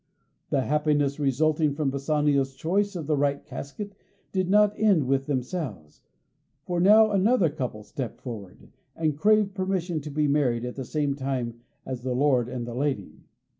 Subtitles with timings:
[0.49, 3.93] The happiness resulting from Bassanio's choice of the right casket
[4.31, 6.01] did not end with themselves,
[6.65, 11.13] for now another couple stepped forward, and craved permission to be married at the same
[11.13, 13.27] time as the lord and the lady.